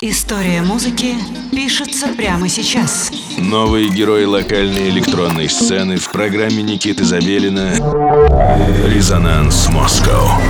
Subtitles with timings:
[0.00, 1.16] История музыки
[1.50, 3.10] пишется прямо сейчас.
[3.36, 7.72] Новые герои локальной электронной сцены в программе Никиты Забелина
[8.86, 10.40] «Резонанс Москва».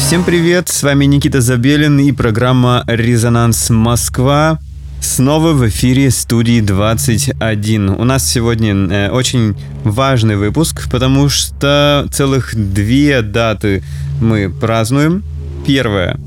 [0.00, 4.58] Всем привет, с вами Никита Забелин и программа «Резонанс Москва».
[5.00, 7.90] Снова в эфире студии 21.
[7.90, 9.54] У нас сегодня э, очень
[9.84, 13.84] важный выпуск, потому что целых две даты
[14.20, 15.22] мы празднуем.
[15.64, 16.18] Первая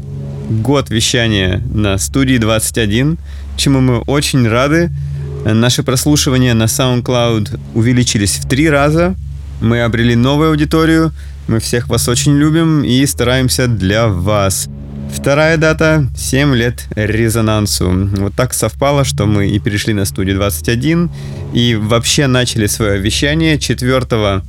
[0.49, 3.17] год вещания на студии 21,
[3.55, 4.89] чему мы очень рады.
[5.45, 9.15] Наши прослушивания на SoundCloud увеличились в три раза.
[9.61, 11.11] Мы обрели новую аудиторию.
[11.47, 14.67] Мы всех вас очень любим и стараемся для вас.
[15.13, 18.09] Вторая дата— 7 лет резонансу.
[18.17, 21.09] Вот так совпало, что мы и перешли на студию 21,
[21.53, 24.43] и вообще начали свое вещание 4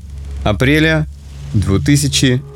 [0.45, 1.07] апреля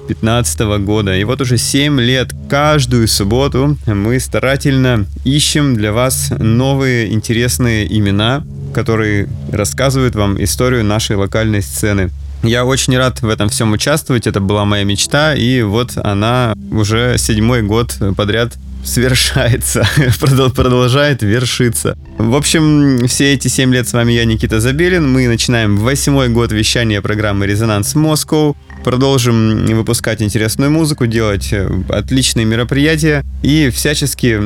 [0.07, 1.17] 2015 года.
[1.17, 8.45] И вот уже 7 лет каждую субботу мы старательно ищем для вас новые интересные имена,
[8.73, 12.11] которые рассказывают вам историю нашей локальной сцены.
[12.43, 17.17] Я очень рад в этом всем участвовать, это была моя мечта, и вот она уже
[17.17, 18.53] седьмой год подряд
[18.85, 19.87] свершается,
[20.21, 21.97] продолжает вершиться.
[22.19, 25.11] В общем, все эти 7 лет с вами я, Никита Забелин.
[25.11, 28.55] Мы начинаем восьмой год вещания программы «Резонанс Москва».
[28.85, 34.37] Продолжим выпускать интересную музыку, делать э, отличные мероприятия и всячески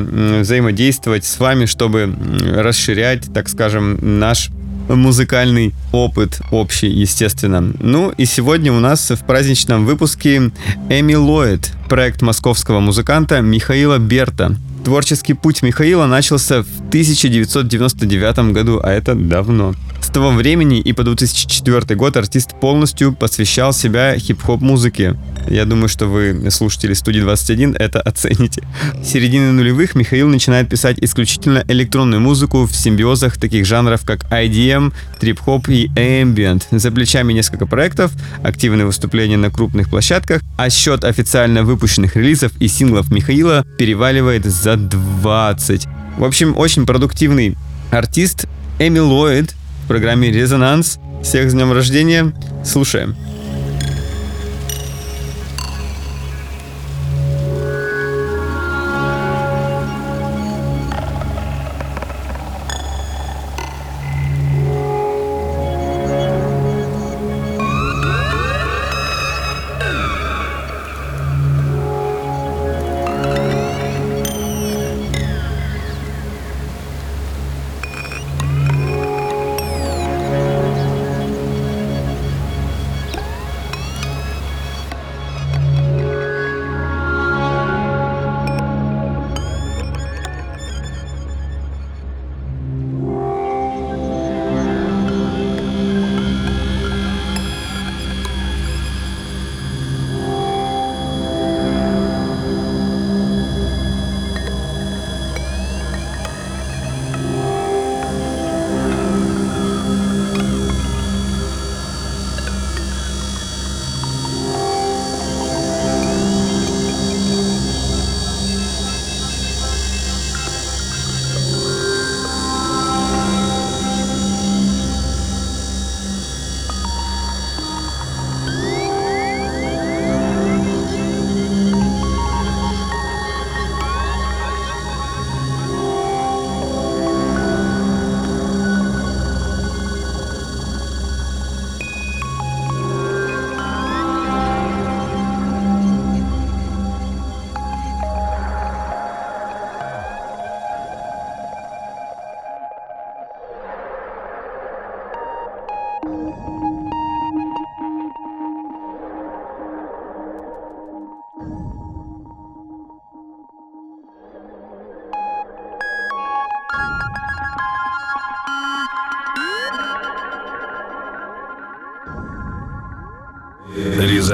[0.41, 2.15] взаимодействовать с вами, чтобы
[2.55, 4.49] расширять, так скажем, наш
[4.95, 7.73] музыкальный опыт общий, естественно.
[7.79, 10.51] Ну и сегодня у нас в праздничном выпуске
[10.89, 14.55] Эми Ллойд, проект московского музыканта Михаила Берта.
[14.83, 19.75] Творческий путь Михаила начался в 1999 году, а это давно.
[20.01, 25.15] С того времени и по 2004 год артист полностью посвящал себя хип-хоп музыке.
[25.47, 28.63] Я думаю, что вы, слушатели студии 21, это оцените.
[29.03, 34.93] С середины нулевых Михаил начинает писать исключительно электронную музыку в симбиозах таких жанров, как IDM,
[35.19, 36.63] трип-хоп и ambient.
[36.71, 38.11] За плечами несколько проектов,
[38.43, 44.78] активные выступления на крупных площадках, а счет официально выпущенных релизов и синглов Михаила переваливает за
[44.87, 45.87] 20.
[46.17, 47.57] В общем, очень продуктивный
[47.91, 48.47] артист
[48.79, 49.55] Эми Ллойд
[49.89, 50.99] программе «Резонанс».
[51.23, 52.31] Всех с днем рождения.
[52.63, 53.15] Слушаем.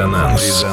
[0.06, 0.64] Резонанс.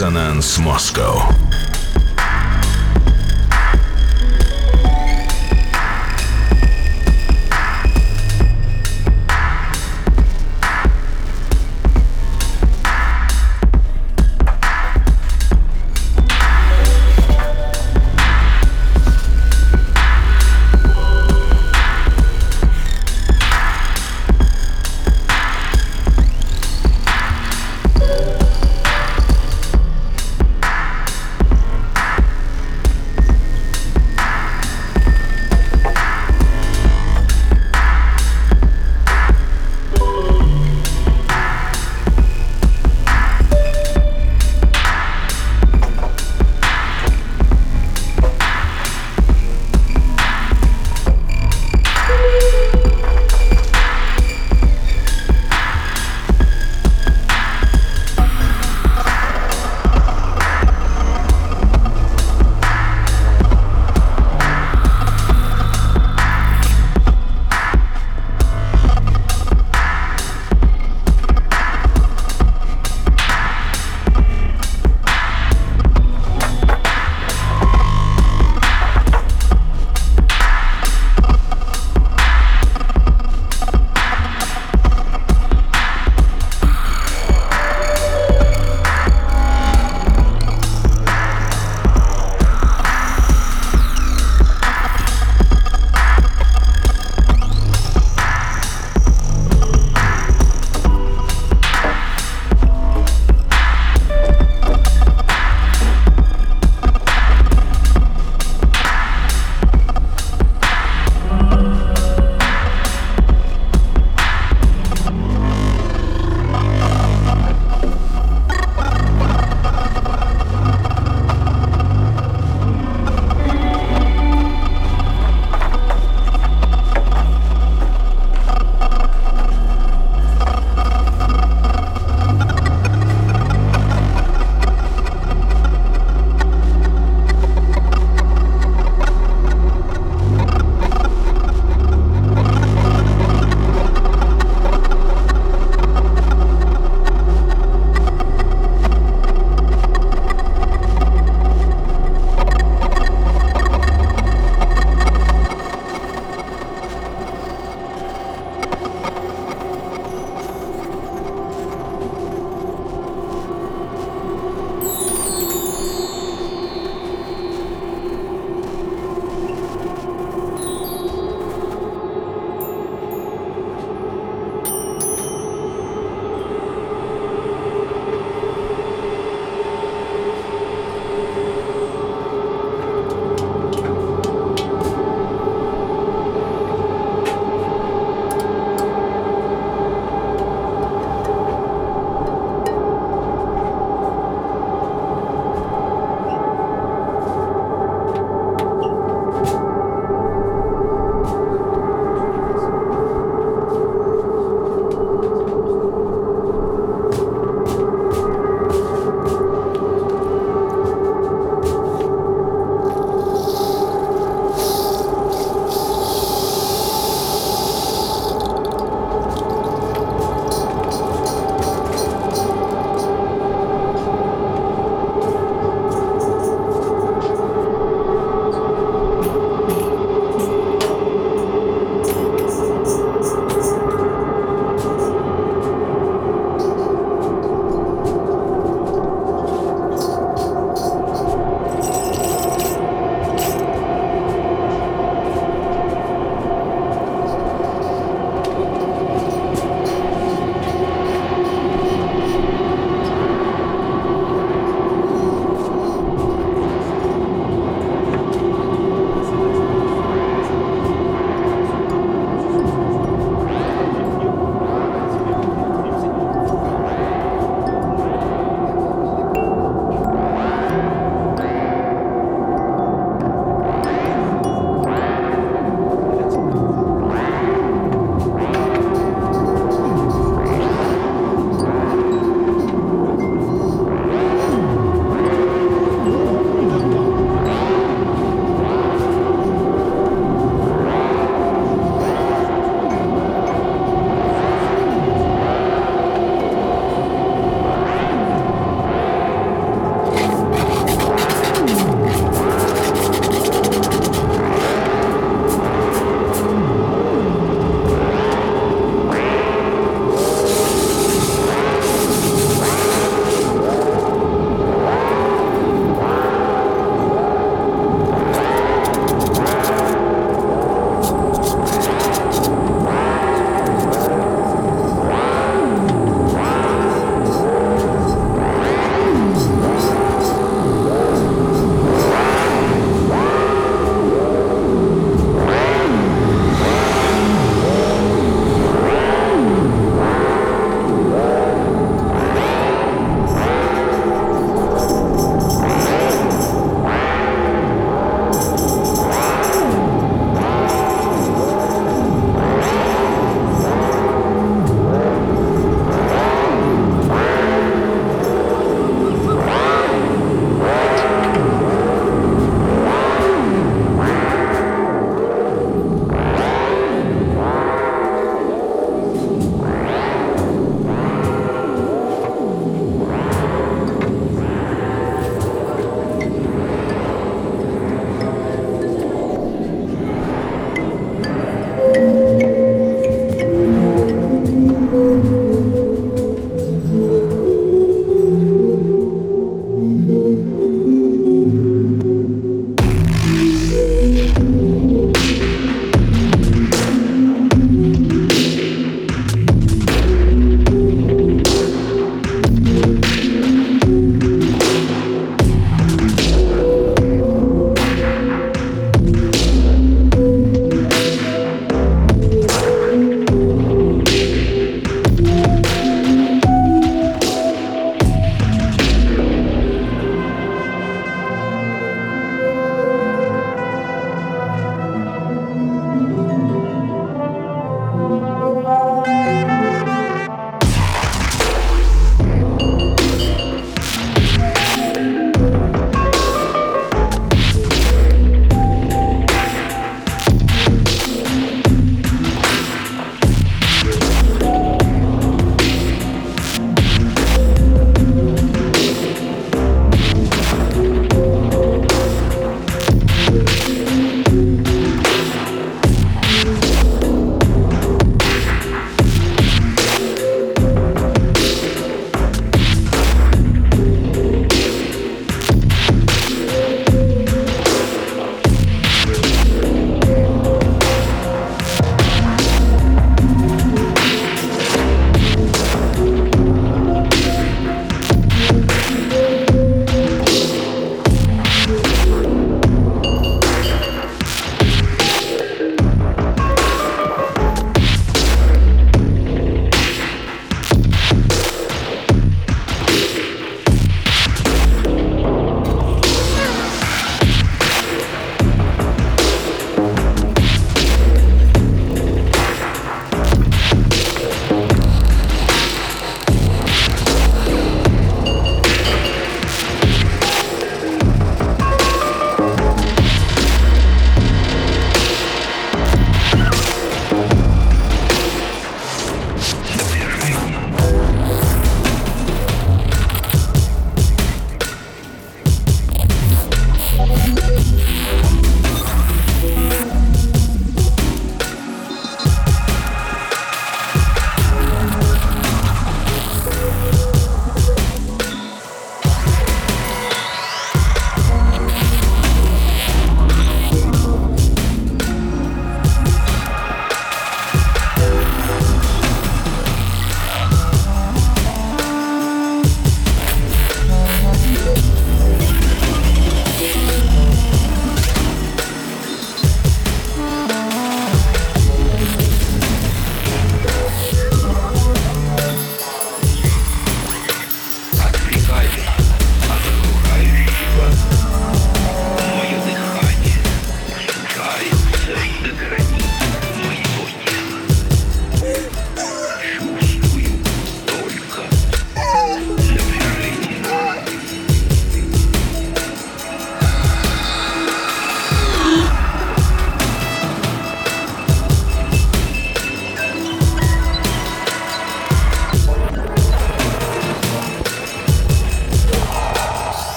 [0.00, 1.29] Резонанс Москва.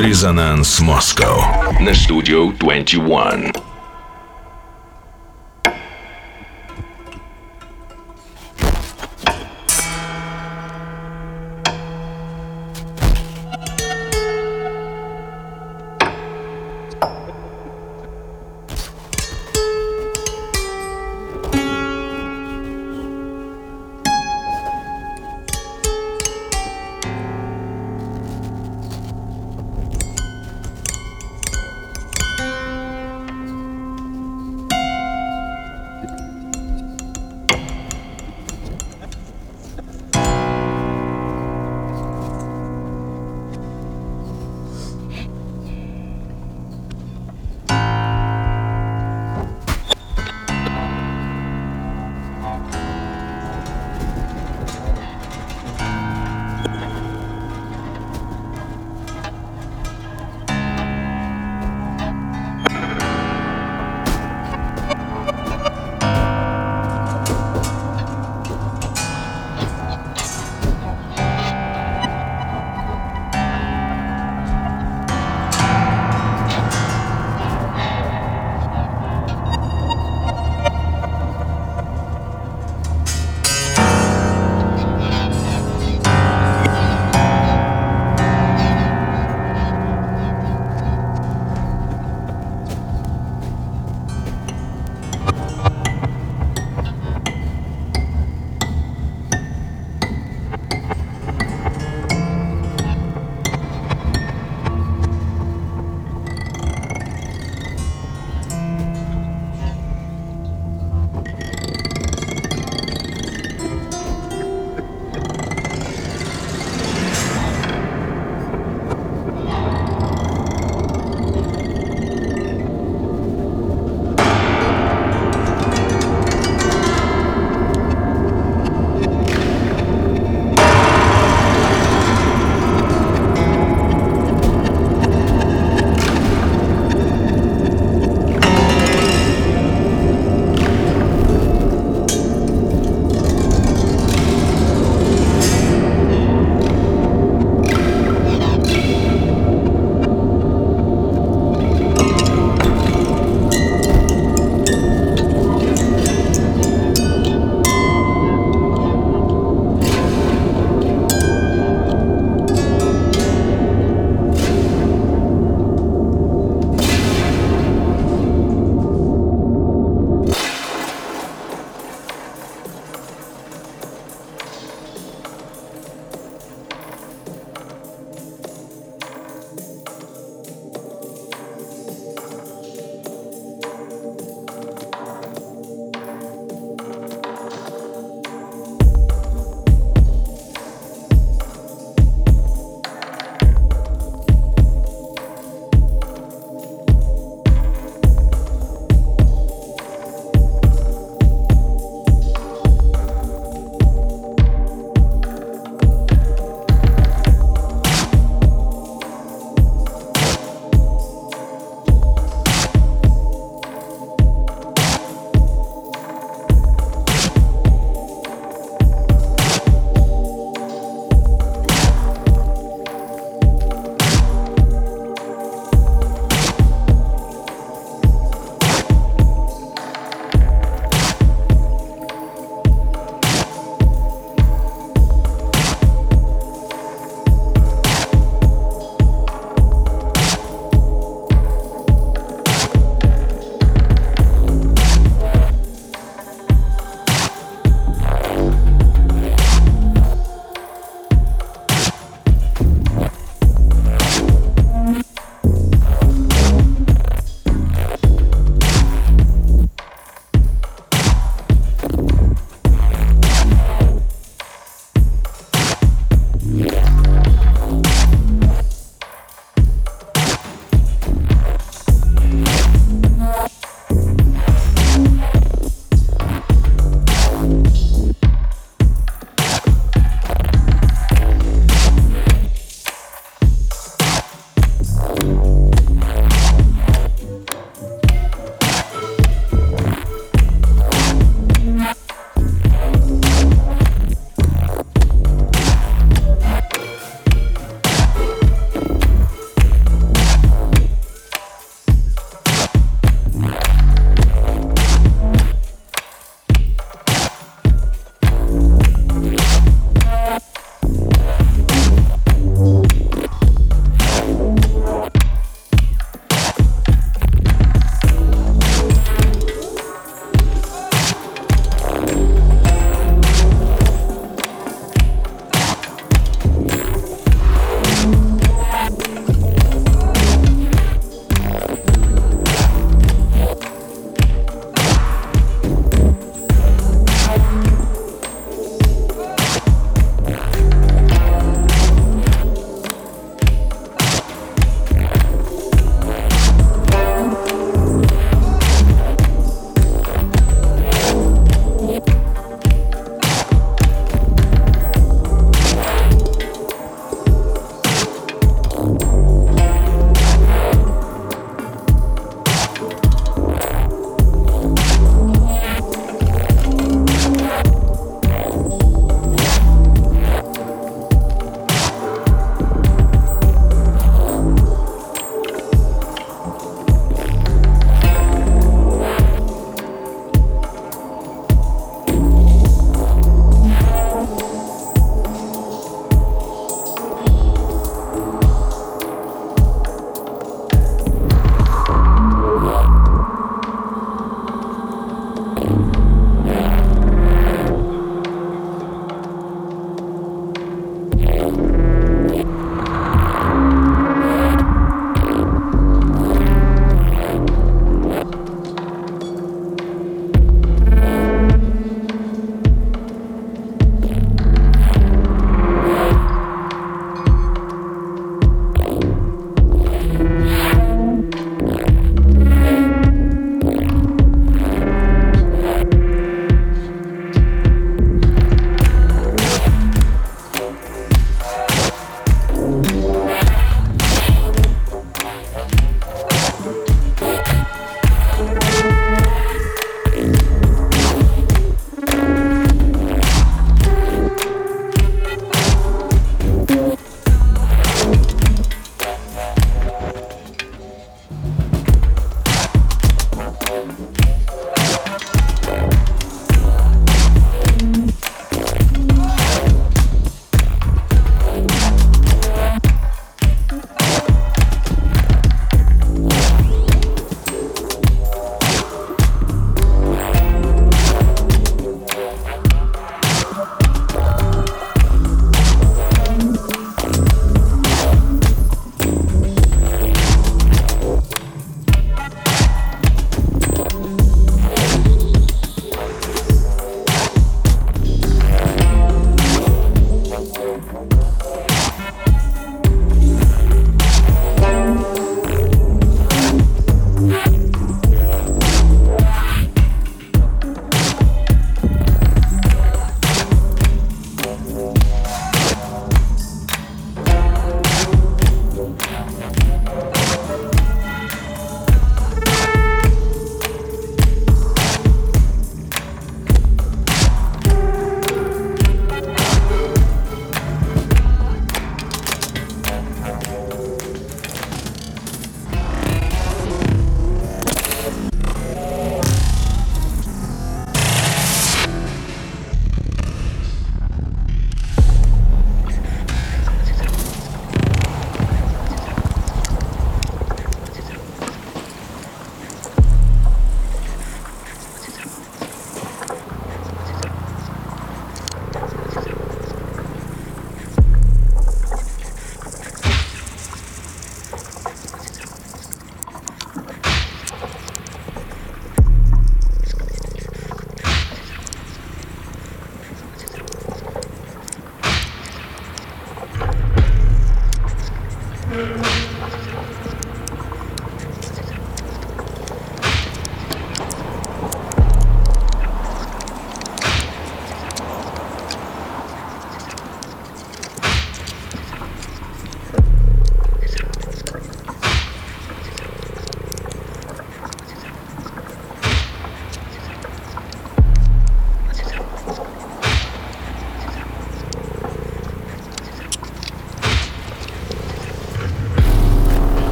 [0.00, 3.49] Резонанс Москва на студию 21.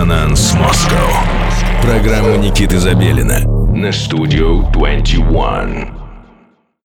[0.00, 0.98] Резонанс Москва.
[1.82, 3.40] Программа Никиты Забелина
[3.70, 5.89] на Студио 21.